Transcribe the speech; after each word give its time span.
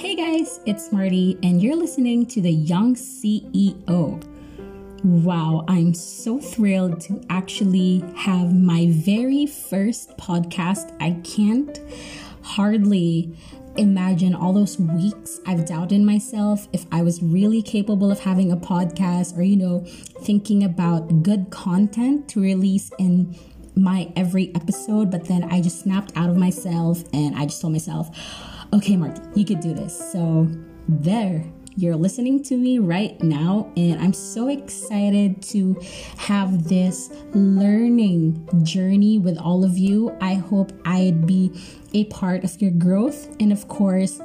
Hey 0.00 0.14
guys, 0.14 0.60
it's 0.64 0.92
Marty, 0.92 1.38
and 1.42 1.62
you're 1.62 1.76
listening 1.76 2.24
to 2.28 2.40
the 2.40 2.50
Young 2.50 2.94
CEO. 2.94 4.24
Wow, 5.04 5.66
I'm 5.68 5.92
so 5.92 6.40
thrilled 6.40 7.02
to 7.02 7.22
actually 7.28 8.02
have 8.16 8.54
my 8.54 8.86
very 8.88 9.44
first 9.44 10.16
podcast. 10.16 10.96
I 11.02 11.20
can't 11.22 11.78
hardly 12.40 13.36
imagine 13.76 14.34
all 14.34 14.54
those 14.54 14.78
weeks 14.78 15.38
I've 15.46 15.66
doubted 15.66 16.00
myself 16.00 16.66
if 16.72 16.86
I 16.90 17.02
was 17.02 17.22
really 17.22 17.60
capable 17.60 18.10
of 18.10 18.20
having 18.20 18.50
a 18.50 18.56
podcast 18.56 19.36
or, 19.36 19.42
you 19.42 19.58
know, 19.58 19.84
thinking 20.22 20.64
about 20.64 21.22
good 21.22 21.50
content 21.50 22.26
to 22.30 22.40
release 22.40 22.90
in 22.98 23.36
my 23.76 24.10
every 24.16 24.50
episode. 24.54 25.10
But 25.10 25.26
then 25.26 25.44
I 25.44 25.60
just 25.60 25.80
snapped 25.80 26.16
out 26.16 26.30
of 26.30 26.38
myself 26.38 27.04
and 27.12 27.36
I 27.36 27.44
just 27.44 27.60
told 27.60 27.74
myself, 27.74 28.08
okay, 28.72 28.96
Marty, 28.96 29.20
you 29.34 29.44
could 29.44 29.60
do 29.60 29.74
this. 29.74 30.12
So 30.12 30.48
there. 30.88 31.44
You're 31.76 31.96
listening 31.96 32.42
to 32.44 32.56
me 32.56 32.78
right 32.78 33.18
now, 33.22 33.72
and 33.76 34.00
I'm 34.02 34.12
so 34.12 34.48
excited 34.48 35.40
to 35.44 35.80
have 36.18 36.68
this 36.68 37.10
learning 37.32 38.48
journey 38.64 39.18
with 39.18 39.38
all 39.38 39.64
of 39.64 39.78
you. 39.78 40.14
I 40.20 40.34
hope 40.34 40.72
I'd 40.84 41.26
be 41.26 41.52
a 41.94 42.04
part 42.06 42.42
of 42.44 42.60
your 42.60 42.72
growth, 42.72 43.28
and 43.40 43.52
of 43.52 43.68
course, 43.68 44.20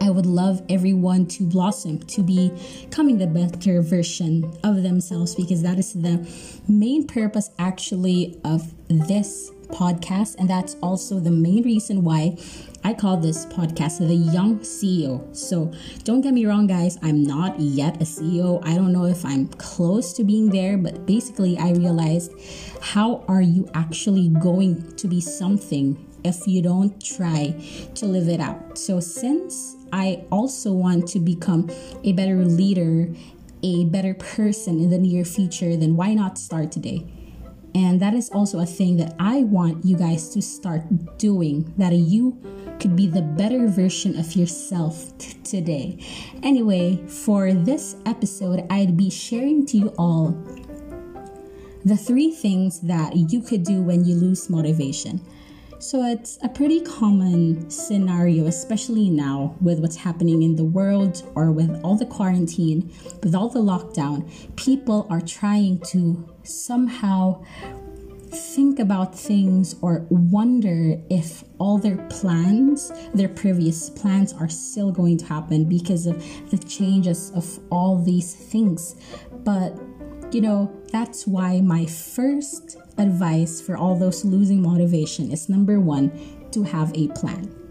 I 0.00 0.10
would 0.10 0.26
love 0.26 0.60
everyone 0.68 1.26
to 1.28 1.44
blossom, 1.44 2.00
to 2.00 2.22
be 2.22 2.50
becoming 2.82 3.18
the 3.18 3.28
better 3.28 3.80
version 3.80 4.52
of 4.64 4.82
themselves, 4.82 5.34
because 5.36 5.62
that 5.62 5.78
is 5.78 5.94
the 5.94 6.28
main 6.68 7.06
purpose 7.06 7.50
actually 7.58 8.38
of 8.44 8.74
this 8.88 9.52
podcast. 9.68 10.36
And 10.38 10.48
that's 10.48 10.76
also 10.82 11.20
the 11.20 11.30
main 11.30 11.62
reason 11.62 12.02
why 12.02 12.36
I 12.84 12.94
call 12.94 13.16
this 13.16 13.46
podcast 13.46 13.98
the 13.98 14.14
Young 14.14 14.60
CEO. 14.60 15.34
So 15.36 15.72
don't 16.04 16.20
get 16.20 16.34
me 16.34 16.46
wrong, 16.46 16.66
guys, 16.66 16.98
I'm 17.02 17.22
not 17.22 17.58
yet 17.58 17.96
a 17.96 18.04
CEO. 18.04 18.60
I 18.64 18.76
don't 18.76 18.92
know 18.92 19.06
if 19.06 19.24
I'm 19.24 19.48
close 19.48 20.12
to 20.14 20.24
being 20.24 20.50
there, 20.50 20.78
but 20.78 21.04
basically, 21.04 21.58
I 21.58 21.72
realized 21.72 22.32
how 22.80 23.24
are 23.26 23.42
you 23.42 23.68
actually 23.74 24.28
going 24.28 24.94
to 24.96 25.08
be 25.08 25.20
something 25.20 25.98
if 26.24 26.46
you 26.46 26.62
don't 26.62 27.02
try 27.04 27.54
to 27.94 28.06
live 28.06 28.28
it 28.28 28.40
out? 28.40 28.78
So, 28.78 29.00
since 29.00 29.76
I 29.92 30.24
also 30.30 30.72
want 30.72 31.08
to 31.08 31.18
become 31.18 31.70
a 32.04 32.12
better 32.12 32.44
leader, 32.44 33.12
a 33.62 33.84
better 33.86 34.14
person 34.14 34.78
in 34.78 34.90
the 34.90 34.98
near 34.98 35.24
future, 35.24 35.76
then 35.76 35.96
why 35.96 36.14
not 36.14 36.38
start 36.38 36.70
today? 36.70 37.04
And 37.76 38.00
that 38.00 38.14
is 38.14 38.30
also 38.30 38.60
a 38.60 38.64
thing 38.64 38.96
that 38.96 39.14
I 39.18 39.42
want 39.42 39.84
you 39.84 39.98
guys 39.98 40.30
to 40.30 40.40
start 40.40 40.80
doing 41.18 41.74
that 41.76 41.92
you 41.92 42.40
could 42.80 42.96
be 42.96 43.06
the 43.06 43.20
better 43.20 43.68
version 43.68 44.18
of 44.18 44.34
yourself 44.34 45.12
t- 45.18 45.34
today. 45.44 45.98
Anyway, 46.42 47.06
for 47.06 47.52
this 47.52 47.96
episode, 48.06 48.66
I'd 48.70 48.96
be 48.96 49.10
sharing 49.10 49.66
to 49.66 49.76
you 49.76 49.94
all 49.98 50.30
the 51.84 51.98
three 51.98 52.30
things 52.30 52.80
that 52.80 53.14
you 53.14 53.42
could 53.42 53.62
do 53.62 53.82
when 53.82 54.06
you 54.06 54.14
lose 54.14 54.48
motivation. 54.48 55.20
So 55.78 56.02
it's 56.02 56.38
a 56.42 56.48
pretty 56.48 56.80
common 56.80 57.68
scenario, 57.68 58.46
especially 58.46 59.10
now 59.10 59.54
with 59.60 59.80
what's 59.80 59.96
happening 59.96 60.42
in 60.42 60.56
the 60.56 60.64
world 60.64 61.30
or 61.34 61.52
with 61.52 61.78
all 61.84 61.96
the 61.96 62.06
quarantine, 62.06 62.90
with 63.22 63.34
all 63.34 63.50
the 63.50 63.60
lockdown. 63.60 64.26
People 64.56 65.06
are 65.10 65.20
trying 65.20 65.80
to 65.80 66.26
somehow 66.46 67.42
think 68.30 68.78
about 68.78 69.14
things 69.14 69.76
or 69.82 70.06
wonder 70.10 71.00
if 71.08 71.44
all 71.58 71.78
their 71.78 71.96
plans, 72.08 72.92
their 73.14 73.28
previous 73.28 73.90
plans, 73.90 74.32
are 74.32 74.48
still 74.48 74.90
going 74.90 75.16
to 75.18 75.24
happen 75.24 75.64
because 75.64 76.06
of 76.06 76.22
the 76.50 76.58
changes 76.58 77.30
of 77.34 77.58
all 77.70 78.02
these 78.02 78.34
things. 78.34 78.96
But 79.44 79.78
you 80.32 80.40
know, 80.40 80.74
that's 80.90 81.26
why 81.26 81.60
my 81.60 81.86
first 81.86 82.76
advice 82.98 83.60
for 83.60 83.76
all 83.76 83.96
those 83.96 84.24
losing 84.24 84.60
motivation 84.60 85.30
is 85.30 85.48
number 85.48 85.80
one, 85.80 86.10
to 86.50 86.62
have 86.62 86.92
a 86.96 87.08
plan. 87.08 87.65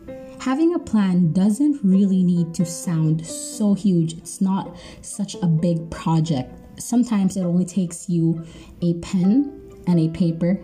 Having 0.45 0.75
a 0.75 0.79
plan 0.79 1.33
doesn't 1.33 1.79
really 1.83 2.21
need 2.23 2.53
to 2.53 2.67
sound 2.67 3.25
so 3.25 3.73
huge. 3.73 4.13
It's 4.13 4.41
not 4.41 4.77
such 5.01 5.33
a 5.41 5.47
big 5.47 5.89
project. 5.89 6.53
Sometimes 6.79 7.35
it 7.35 7.41
only 7.41 7.65
takes 7.65 8.07
you 8.07 8.45
a 8.83 8.93
pen 8.99 9.59
and 9.87 9.99
a 9.99 10.07
paper 10.09 10.63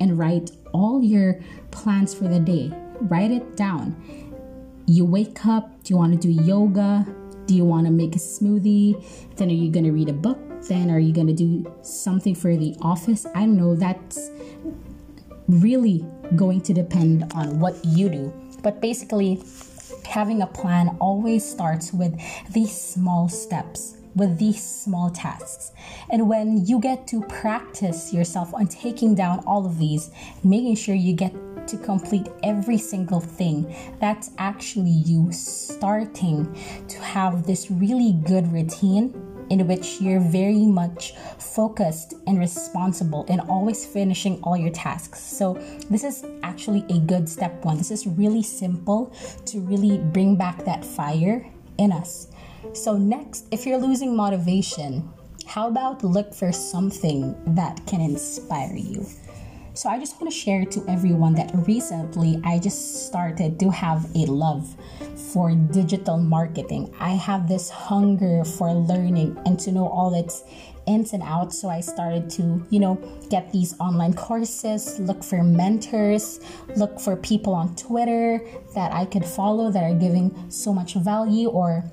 and 0.00 0.18
write 0.18 0.52
all 0.72 1.04
your 1.04 1.38
plans 1.70 2.14
for 2.14 2.24
the 2.26 2.40
day. 2.40 2.72
Write 3.02 3.32
it 3.32 3.54
down. 3.54 3.94
You 4.86 5.04
wake 5.04 5.44
up, 5.44 5.84
do 5.84 5.92
you 5.92 5.98
want 5.98 6.14
to 6.14 6.18
do 6.18 6.30
yoga? 6.30 7.06
Do 7.44 7.54
you 7.54 7.66
want 7.66 7.84
to 7.84 7.92
make 7.92 8.16
a 8.16 8.18
smoothie? 8.18 8.96
Then 9.36 9.50
are 9.50 9.52
you 9.52 9.70
going 9.70 9.84
to 9.84 9.92
read 9.92 10.08
a 10.08 10.14
book? 10.14 10.38
Then 10.62 10.90
are 10.90 10.98
you 10.98 11.12
going 11.12 11.26
to 11.26 11.34
do 11.34 11.70
something 11.82 12.34
for 12.34 12.56
the 12.56 12.74
office? 12.80 13.26
I 13.34 13.40
don't 13.40 13.58
know. 13.58 13.76
That's 13.76 14.30
really 15.48 16.02
going 16.34 16.62
to 16.62 16.72
depend 16.72 17.30
on 17.34 17.60
what 17.60 17.76
you 17.84 18.08
do. 18.08 18.32
But 18.62 18.80
basically, 18.80 19.42
having 20.04 20.42
a 20.42 20.46
plan 20.46 20.96
always 21.00 21.44
starts 21.44 21.92
with 21.92 22.18
these 22.52 22.72
small 22.72 23.28
steps 23.28 23.96
with 24.14 24.38
these 24.38 24.62
small 24.62 25.10
tasks. 25.10 25.72
And 26.10 26.28
when 26.28 26.66
you 26.66 26.78
get 26.78 27.06
to 27.08 27.22
practice 27.22 28.12
yourself 28.12 28.52
on 28.54 28.66
taking 28.66 29.14
down 29.14 29.42
all 29.46 29.64
of 29.64 29.78
these, 29.78 30.10
making 30.44 30.76
sure 30.76 30.94
you 30.94 31.14
get 31.14 31.32
to 31.68 31.76
complete 31.78 32.28
every 32.42 32.78
single 32.78 33.20
thing, 33.20 33.74
that's 34.00 34.30
actually 34.38 34.90
you 34.90 35.32
starting 35.32 36.54
to 36.88 36.98
have 37.00 37.46
this 37.46 37.70
really 37.70 38.12
good 38.24 38.52
routine 38.52 39.14
in 39.50 39.66
which 39.66 40.00
you're 40.00 40.20
very 40.20 40.66
much 40.66 41.14
focused 41.54 42.14
and 42.26 42.38
responsible 42.38 43.26
and 43.28 43.40
always 43.42 43.84
finishing 43.84 44.40
all 44.42 44.56
your 44.56 44.70
tasks. 44.70 45.20
So, 45.20 45.54
this 45.90 46.04
is 46.04 46.24
actually 46.42 46.84
a 46.88 46.98
good 46.98 47.28
step 47.28 47.64
one. 47.64 47.76
This 47.76 47.90
is 47.90 48.06
really 48.06 48.42
simple 48.42 49.14
to 49.46 49.60
really 49.60 49.98
bring 49.98 50.36
back 50.36 50.64
that 50.64 50.84
fire 50.84 51.46
in 51.78 51.92
us. 51.92 52.28
So, 52.72 52.96
next, 52.96 53.46
if 53.50 53.66
you're 53.66 53.78
losing 53.78 54.16
motivation, 54.16 55.08
how 55.46 55.68
about 55.68 56.04
look 56.04 56.32
for 56.32 56.52
something 56.52 57.34
that 57.54 57.84
can 57.86 58.00
inspire 58.00 58.74
you? 58.74 59.06
So, 59.74 59.88
I 59.88 59.98
just 59.98 60.20
want 60.20 60.32
to 60.32 60.38
share 60.38 60.64
to 60.64 60.84
everyone 60.88 61.34
that 61.34 61.50
recently 61.66 62.40
I 62.44 62.58
just 62.58 63.06
started 63.08 63.58
to 63.60 63.70
have 63.70 64.04
a 64.14 64.26
love 64.26 64.74
for 65.32 65.54
digital 65.54 66.18
marketing. 66.18 66.94
I 67.00 67.10
have 67.10 67.48
this 67.48 67.70
hunger 67.70 68.44
for 68.44 68.72
learning 68.72 69.40
and 69.46 69.58
to 69.60 69.72
know 69.72 69.88
all 69.88 70.14
its 70.14 70.44
ins 70.86 71.12
and 71.12 71.22
outs. 71.22 71.60
So 71.60 71.68
I 71.68 71.80
started 71.80 72.30
to, 72.30 72.66
you 72.70 72.80
know, 72.80 72.96
get 73.30 73.52
these 73.52 73.78
online 73.78 74.14
courses, 74.14 74.98
look 75.00 75.22
for 75.22 75.42
mentors, 75.42 76.40
look 76.76 77.00
for 77.00 77.16
people 77.16 77.54
on 77.54 77.74
Twitter 77.76 78.40
that 78.74 78.92
I 78.92 79.04
could 79.04 79.24
follow 79.24 79.70
that 79.70 79.82
are 79.82 79.94
giving 79.94 80.50
so 80.50 80.72
much 80.72 80.94
value 80.94 81.48
or 81.48 81.84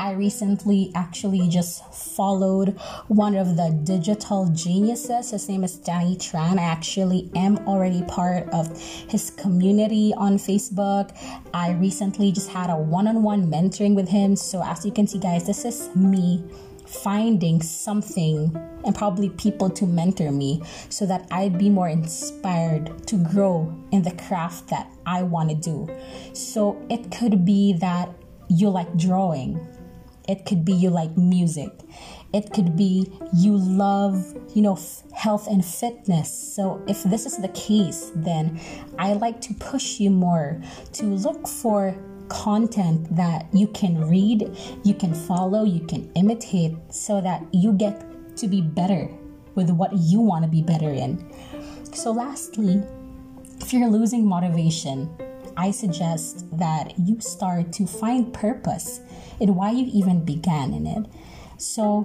I 0.00 0.12
recently 0.12 0.92
actually 0.94 1.48
just 1.48 1.84
followed 1.92 2.78
one 3.08 3.34
of 3.34 3.56
the 3.56 3.70
digital 3.82 4.48
geniuses. 4.50 5.32
His 5.32 5.48
name 5.48 5.64
is 5.64 5.76
Danny 5.76 6.16
Tran. 6.16 6.58
I 6.58 6.62
actually 6.62 7.30
am 7.34 7.58
already 7.66 8.02
part 8.04 8.48
of 8.50 8.80
his 8.80 9.30
community 9.30 10.14
on 10.16 10.38
Facebook. 10.38 11.10
I 11.52 11.72
recently 11.72 12.30
just 12.30 12.48
had 12.50 12.70
a 12.70 12.76
one 12.76 13.08
on 13.08 13.24
one 13.24 13.50
mentoring 13.50 13.96
with 13.96 14.08
him. 14.08 14.36
So, 14.36 14.62
as 14.62 14.86
you 14.86 14.92
can 14.92 15.08
see, 15.08 15.18
guys, 15.18 15.46
this 15.46 15.64
is 15.64 15.94
me 15.96 16.44
finding 16.88 17.60
something 17.60 18.54
and 18.84 18.94
probably 18.94 19.28
people 19.30 19.68
to 19.70 19.86
mentor 19.86 20.32
me 20.32 20.62
so 20.88 21.04
that 21.06 21.26
I'd 21.30 21.58
be 21.58 21.68
more 21.68 21.88
inspired 21.88 23.06
to 23.08 23.16
grow 23.16 23.74
in 23.92 24.02
the 24.02 24.12
craft 24.12 24.68
that 24.68 24.90
I 25.06 25.22
want 25.22 25.50
to 25.50 25.54
do. 25.54 25.88
So 26.32 26.80
it 26.88 27.12
could 27.12 27.44
be 27.44 27.74
that 27.74 28.10
you 28.48 28.70
like 28.70 28.96
drawing, 28.96 29.60
it 30.28 30.44
could 30.44 30.64
be 30.64 30.72
you 30.72 30.90
like 30.90 31.16
music. 31.16 31.72
It 32.34 32.52
could 32.52 32.76
be 32.76 33.10
you 33.34 33.56
love, 33.56 34.36
you 34.54 34.60
know, 34.60 34.74
f- 34.74 35.02
health 35.12 35.46
and 35.46 35.64
fitness. 35.64 36.30
So 36.30 36.84
if 36.86 37.02
this 37.04 37.24
is 37.24 37.38
the 37.38 37.48
case, 37.48 38.12
then 38.14 38.60
I 38.98 39.14
like 39.14 39.40
to 39.42 39.54
push 39.54 39.98
you 39.98 40.10
more 40.10 40.60
to 40.92 41.06
look 41.06 41.48
for 41.48 41.96
content 42.28 43.14
that 43.16 43.46
you 43.52 43.66
can 43.68 44.08
read, 44.08 44.56
you 44.84 44.94
can 44.94 45.14
follow, 45.14 45.64
you 45.64 45.80
can 45.86 46.10
imitate 46.14 46.76
so 46.90 47.20
that 47.20 47.44
you 47.52 47.72
get 47.72 48.04
to 48.36 48.48
be 48.48 48.60
better 48.60 49.08
with 49.54 49.70
what 49.70 49.92
you 49.94 50.20
want 50.20 50.44
to 50.44 50.50
be 50.50 50.62
better 50.62 50.90
in. 50.90 51.32
So 51.92 52.12
lastly, 52.12 52.82
if 53.60 53.72
you're 53.72 53.88
losing 53.88 54.26
motivation, 54.26 55.10
I 55.56 55.72
suggest 55.72 56.46
that 56.58 56.94
you 56.98 57.20
start 57.20 57.72
to 57.74 57.86
find 57.86 58.32
purpose 58.32 59.00
in 59.40 59.56
why 59.56 59.72
you 59.72 59.90
even 59.92 60.24
began 60.24 60.72
in 60.72 60.86
it. 60.86 61.06
So, 61.56 62.02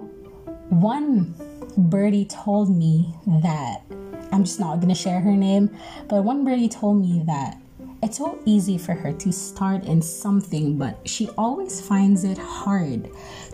one 0.69 1.35
birdie 1.77 2.25
told 2.25 2.75
me 2.75 3.13
that 3.43 3.83
I'm 4.31 4.43
just 4.43 4.59
not 4.59 4.81
to 4.81 4.95
share 4.95 5.19
her 5.19 5.33
name, 5.33 5.69
but 6.09 6.23
one 6.23 6.43
birdie 6.43 6.69
told 6.69 6.99
me 6.99 7.23
that 7.27 7.61
it's 8.03 8.17
so 8.17 8.37
easy 8.45 8.77
for 8.77 8.93
her 8.93 9.13
to 9.13 9.31
start 9.31 9.85
in 9.85 10.01
something, 10.01 10.77
but 10.77 10.99
she 11.07 11.29
always 11.37 11.79
finds 11.79 12.25
it 12.25 12.37
hard 12.37 13.09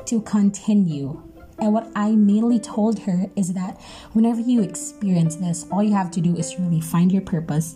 to 0.07 0.21
continue. 0.21 1.21
And 1.59 1.71
what 1.71 1.91
I 1.95 2.11
mainly 2.11 2.59
told 2.59 2.97
her 2.99 3.27
is 3.35 3.53
that 3.53 3.79
whenever 4.13 4.41
you 4.41 4.63
experience 4.63 5.35
this, 5.35 5.67
all 5.71 5.83
you 5.83 5.93
have 5.93 6.09
to 6.11 6.21
do 6.21 6.35
is 6.35 6.57
really 6.57 6.81
find 6.81 7.11
your 7.11 7.21
purpose 7.21 7.75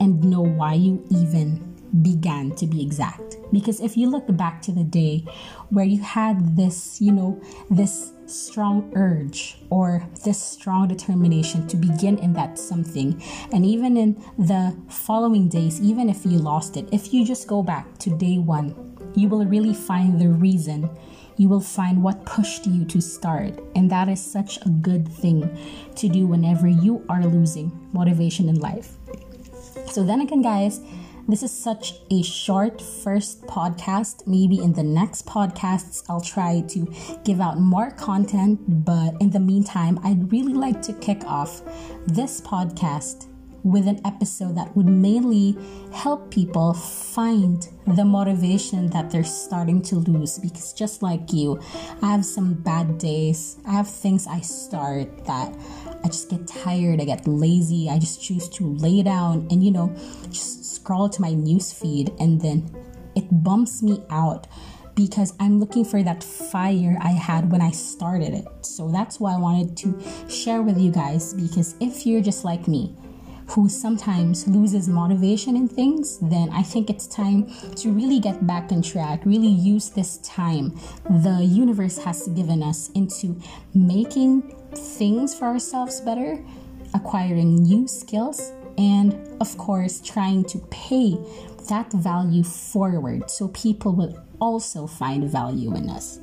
and 0.00 0.24
know 0.24 0.40
why 0.40 0.74
you 0.74 1.06
even 1.08 1.71
began 2.00 2.52
to 2.52 2.66
be 2.66 2.82
exact. 2.82 3.36
Because 3.52 3.80
if 3.80 3.96
you 3.96 4.08
look 4.08 4.24
back 4.36 4.62
to 4.62 4.72
the 4.72 4.84
day 4.84 5.26
where 5.68 5.84
you 5.84 6.00
had 6.00 6.56
this, 6.56 7.00
you 7.00 7.12
know, 7.12 7.40
this 7.70 8.12
strong 8.26 8.90
urge 8.96 9.58
or 9.68 10.06
this 10.24 10.42
strong 10.42 10.88
determination 10.88 11.66
to 11.68 11.76
begin 11.76 12.18
in 12.18 12.32
that 12.32 12.58
something, 12.58 13.22
and 13.52 13.66
even 13.66 13.96
in 13.96 14.14
the 14.38 14.74
following 14.88 15.48
days, 15.48 15.80
even 15.80 16.08
if 16.08 16.24
you 16.24 16.38
lost 16.38 16.76
it, 16.76 16.88
if 16.92 17.12
you 17.12 17.26
just 17.26 17.46
go 17.46 17.62
back 17.62 17.98
to 17.98 18.10
day 18.16 18.38
one, 18.38 18.74
you 19.14 19.28
will 19.28 19.44
really 19.44 19.74
find 19.74 20.18
the 20.18 20.28
reason. 20.28 20.88
You 21.36 21.48
will 21.48 21.60
find 21.60 22.02
what 22.02 22.24
pushed 22.24 22.66
you 22.66 22.84
to 22.86 23.00
start. 23.00 23.58
And 23.74 23.90
that 23.90 24.08
is 24.08 24.22
such 24.22 24.58
a 24.64 24.68
good 24.68 25.08
thing 25.08 25.58
to 25.96 26.08
do 26.08 26.26
whenever 26.26 26.68
you 26.68 27.04
are 27.08 27.24
losing 27.24 27.70
motivation 27.92 28.48
in 28.48 28.60
life. 28.60 28.96
So, 29.90 30.02
then 30.02 30.20
again, 30.20 30.42
guys, 30.42 30.80
this 31.28 31.42
is 31.42 31.52
such 31.52 31.94
a 32.10 32.22
short 32.22 32.80
first 32.80 33.42
podcast. 33.46 34.26
Maybe 34.26 34.58
in 34.58 34.72
the 34.72 34.82
next 34.82 35.26
podcasts, 35.26 36.02
I'll 36.08 36.20
try 36.20 36.62
to 36.68 36.92
give 37.24 37.40
out 37.40 37.58
more 37.58 37.90
content. 37.90 38.84
But 38.84 39.14
in 39.20 39.30
the 39.30 39.40
meantime, 39.40 40.00
I'd 40.02 40.32
really 40.32 40.54
like 40.54 40.82
to 40.82 40.92
kick 40.94 41.24
off 41.24 41.62
this 42.06 42.40
podcast 42.40 43.28
with 43.64 43.86
an 43.86 44.00
episode 44.04 44.56
that 44.56 44.74
would 44.76 44.86
mainly 44.86 45.56
help 45.92 46.30
people 46.30 46.74
find 46.74 47.68
the 47.86 48.04
motivation 48.04 48.88
that 48.88 49.10
they're 49.10 49.24
starting 49.24 49.80
to 49.82 49.96
lose. 49.96 50.38
Because 50.38 50.72
just 50.72 51.02
like 51.02 51.32
you, 51.32 51.60
I 52.02 52.10
have 52.10 52.24
some 52.24 52.54
bad 52.54 52.98
days, 52.98 53.58
I 53.66 53.72
have 53.72 53.88
things 53.88 54.26
I 54.26 54.40
start 54.40 55.24
that 55.26 55.54
I 56.04 56.08
just 56.08 56.30
get 56.30 56.46
tired, 56.46 57.00
I 57.00 57.04
get 57.04 57.26
lazy, 57.26 57.88
I 57.88 57.98
just 57.98 58.22
choose 58.22 58.48
to 58.50 58.74
lay 58.74 59.02
down 59.02 59.46
and, 59.50 59.62
you 59.64 59.70
know, 59.70 59.94
just 60.30 60.74
scroll 60.74 61.08
to 61.08 61.20
my 61.20 61.32
news 61.32 61.72
feed 61.72 62.12
and 62.18 62.40
then 62.40 62.70
it 63.14 63.26
bumps 63.30 63.82
me 63.82 64.04
out 64.10 64.46
because 64.94 65.34
I'm 65.40 65.58
looking 65.58 65.84
for 65.84 66.02
that 66.02 66.22
fire 66.22 66.98
I 67.00 67.12
had 67.12 67.50
when 67.50 67.62
I 67.62 67.70
started 67.70 68.34
it. 68.34 68.46
So 68.62 68.90
that's 68.90 69.18
why 69.20 69.34
I 69.34 69.38
wanted 69.38 69.76
to 69.78 70.28
share 70.28 70.62
with 70.62 70.78
you 70.78 70.90
guys 70.90 71.34
because 71.34 71.76
if 71.80 72.06
you're 72.06 72.20
just 72.20 72.44
like 72.44 72.68
me, 72.68 72.94
who 73.48 73.68
sometimes 73.68 74.46
loses 74.48 74.88
motivation 74.88 75.56
in 75.56 75.68
things, 75.68 76.18
then 76.20 76.48
I 76.50 76.62
think 76.62 76.88
it's 76.88 77.06
time 77.06 77.52
to 77.76 77.90
really 77.90 78.18
get 78.18 78.46
back 78.46 78.72
on 78.72 78.82
track, 78.82 79.26
really 79.26 79.48
use 79.48 79.90
this 79.90 80.18
time 80.18 80.78
the 81.10 81.44
universe 81.44 81.98
has 81.98 82.28
given 82.28 82.62
us 82.62 82.90
into 82.94 83.38
making 83.74 84.54
things 84.74 85.34
for 85.34 85.46
ourselves 85.46 86.00
better, 86.00 86.42
acquiring 86.94 87.62
new 87.62 87.86
skills, 87.88 88.52
and 88.78 89.14
of 89.40 89.56
course 89.58 90.00
trying 90.00 90.44
to 90.44 90.58
pay 90.70 91.16
that 91.68 91.92
value 91.92 92.42
forward 92.42 93.30
so 93.30 93.48
people 93.48 93.92
will 93.92 94.18
also 94.40 94.86
find 94.86 95.30
value 95.30 95.74
in 95.76 95.88
us. 95.88 96.18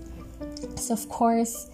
So, 0.76 0.94
of 0.94 1.08
course, 1.10 1.70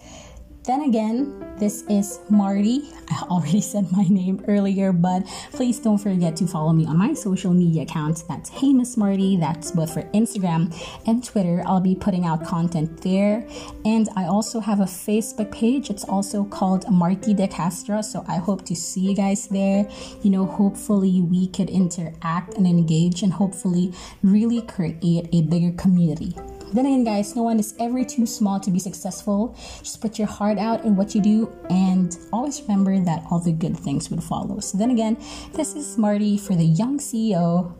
then 0.66 0.82
again, 0.82 1.54
this 1.58 1.84
is 1.88 2.18
Marty. 2.28 2.90
I 3.08 3.22
already 3.30 3.60
said 3.60 3.90
my 3.92 4.02
name 4.02 4.44
earlier, 4.48 4.92
but 4.92 5.24
please 5.52 5.78
don't 5.78 5.98
forget 5.98 6.36
to 6.36 6.46
follow 6.46 6.72
me 6.72 6.86
on 6.86 6.98
my 6.98 7.14
social 7.14 7.54
media 7.54 7.82
accounts. 7.82 8.22
That's 8.22 8.50
Hey 8.50 8.72
Miss 8.72 8.96
Marty. 8.96 9.36
That's 9.36 9.70
both 9.70 9.94
for 9.94 10.02
Instagram 10.12 10.74
and 11.06 11.22
Twitter. 11.22 11.62
I'll 11.66 11.80
be 11.80 11.94
putting 11.94 12.26
out 12.26 12.44
content 12.44 13.00
there. 13.02 13.46
And 13.84 14.08
I 14.16 14.24
also 14.24 14.58
have 14.58 14.80
a 14.80 14.84
Facebook 14.84 15.52
page. 15.52 15.88
It's 15.88 16.04
also 16.04 16.44
called 16.44 16.90
Marty 16.90 17.32
De 17.32 17.46
Castro. 17.46 18.02
So 18.02 18.24
I 18.26 18.38
hope 18.38 18.64
to 18.66 18.74
see 18.74 19.00
you 19.00 19.14
guys 19.14 19.46
there. 19.46 19.88
You 20.22 20.30
know, 20.30 20.46
hopefully 20.46 21.22
we 21.22 21.46
could 21.46 21.70
interact 21.70 22.54
and 22.54 22.66
engage 22.66 23.22
and 23.22 23.32
hopefully 23.32 23.94
really 24.22 24.62
create 24.62 25.28
a 25.32 25.42
bigger 25.42 25.70
community. 25.76 26.34
Then 26.72 26.86
again, 26.86 27.04
guys, 27.04 27.36
no 27.36 27.42
one 27.42 27.58
is 27.58 27.74
ever 27.78 28.04
too 28.04 28.26
small 28.26 28.60
to 28.60 28.70
be 28.70 28.78
successful. 28.78 29.56
Just 29.78 30.00
put 30.00 30.18
your 30.18 30.28
heart 30.28 30.58
out 30.58 30.84
in 30.84 30.96
what 30.96 31.14
you 31.14 31.20
do 31.20 31.52
and 31.70 32.16
always 32.32 32.60
remember 32.62 32.98
that 33.00 33.24
all 33.30 33.38
the 33.38 33.52
good 33.52 33.76
things 33.76 34.10
would 34.10 34.22
follow. 34.22 34.60
So, 34.60 34.78
then 34.78 34.90
again, 34.90 35.16
this 35.52 35.74
is 35.74 35.96
Marty 35.96 36.36
for 36.38 36.54
the 36.54 36.64
Young 36.64 36.98
CEO. 36.98 37.72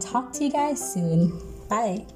Talk 0.00 0.32
to 0.34 0.44
you 0.44 0.50
guys 0.50 0.92
soon. 0.92 1.40
Bye. 1.68 2.06